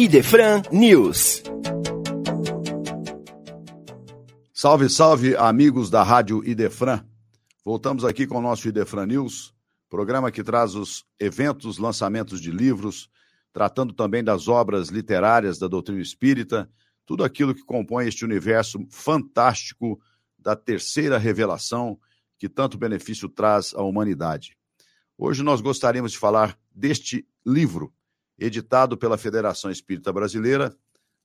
[0.00, 1.42] Idefran News.
[4.50, 7.04] Salve, salve, amigos da Rádio Idefran.
[7.62, 9.54] Voltamos aqui com o nosso Idefran News,
[9.90, 13.10] programa que traz os eventos, lançamentos de livros,
[13.52, 16.66] tratando também das obras literárias da doutrina espírita,
[17.04, 20.00] tudo aquilo que compõe este universo fantástico
[20.38, 22.00] da terceira revelação
[22.38, 24.56] que tanto benefício traz à humanidade.
[25.18, 27.92] Hoje nós gostaríamos de falar deste livro,
[28.40, 30.74] editado pela Federação Espírita Brasileira,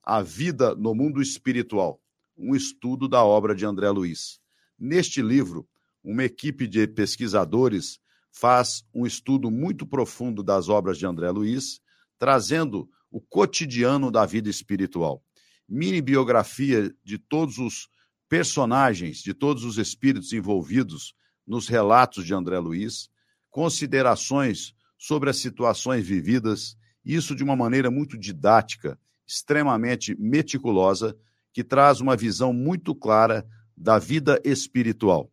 [0.04, 2.02] A Vida no Mundo Espiritual,
[2.38, 4.42] um estudo da obra de André Luiz.
[4.78, 5.66] Neste livro,
[6.04, 8.00] uma equipe de pesquisadores
[8.32, 11.80] faz um estudo muito profundo das obras de André Luiz,
[12.20, 15.24] trazendo o cotidiano da vida espiritual.
[15.68, 17.88] Mini biografia de todos os
[18.28, 21.16] personagens, de todos os espíritos envolvidos
[21.48, 23.10] nos relatos de André Luiz,
[23.50, 26.76] considerações sobre as situações vividas,
[27.06, 31.16] isso de uma maneira muito didática, extremamente meticulosa,
[31.54, 33.46] que traz uma visão muito clara
[33.78, 35.32] da vida espiritual.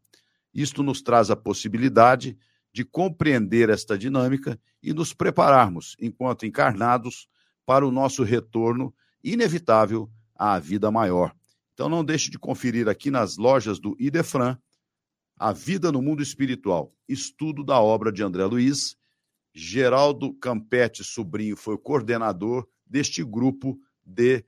[0.54, 2.36] Isto nos traz a possibilidade
[2.72, 7.28] de compreender esta dinâmica e nos prepararmos, enquanto encarnados,
[7.64, 11.34] para o nosso retorno inevitável à vida maior.
[11.74, 14.58] Então não deixe de conferir aqui nas lojas do Idefran
[15.38, 18.96] a Vida no Mundo Espiritual, estudo da obra de André Luiz.
[19.54, 24.44] Geraldo Campetti Sobrinho foi o coordenador deste grupo de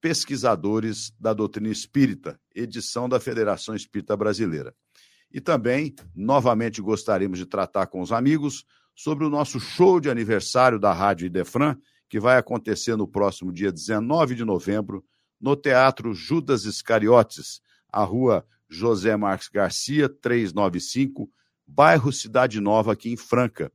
[0.00, 4.74] pesquisadores da doutrina espírita, edição da Federação Espírita Brasileira.
[5.32, 10.78] E também, novamente, gostaríamos de tratar com os amigos sobre o nosso show de aniversário
[10.78, 11.76] da Rádio Idefran,
[12.08, 15.04] que vai acontecer no próximo dia 19 de novembro,
[15.40, 17.60] no Teatro Judas Iscariotes,
[17.92, 21.30] a rua José Marques Garcia, 395,
[21.66, 23.70] bairro Cidade Nova, aqui em Franca,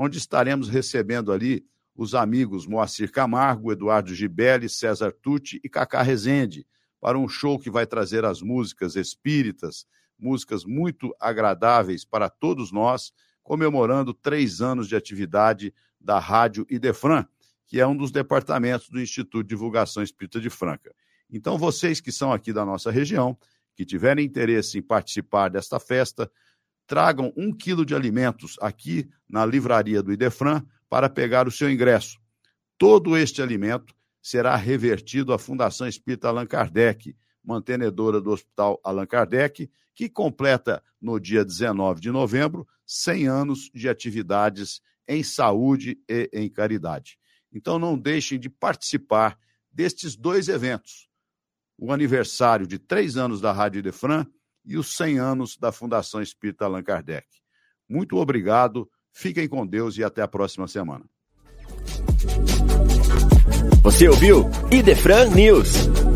[0.00, 6.64] onde estaremos recebendo ali os amigos Moacir Camargo, Eduardo Gibelli, César Tucci e Cacá Rezende,
[7.00, 13.12] para um show que vai trazer as músicas espíritas, músicas muito agradáveis para todos nós,
[13.42, 17.26] comemorando três anos de atividade da Rádio Idefran,
[17.66, 20.94] que é um dos departamentos do Instituto de Divulgação Espírita de Franca.
[21.28, 23.36] Então, vocês que são aqui da nossa região,
[23.74, 26.30] que tiverem interesse em participar desta festa,
[26.88, 32.18] tragam um quilo de alimentos aqui na livraria do Idefran para pegar o seu ingresso.
[32.78, 39.70] Todo este alimento será revertido à Fundação Espírita Allan Kardec, mantenedora do Hospital Allan Kardec,
[39.94, 46.48] que completa no dia 19 de novembro 100 anos de atividades em saúde e em
[46.48, 47.18] caridade.
[47.52, 49.38] Então não deixem de participar
[49.70, 51.06] destes dois eventos
[51.78, 54.26] o aniversário de três anos da Rádio Idefran
[54.68, 57.26] e os 100 anos da Fundação Espírita Allan Kardec.
[57.88, 61.04] Muito obrigado, fiquem com Deus e até a próxima semana.
[63.82, 66.07] Você ouviu Idefran News.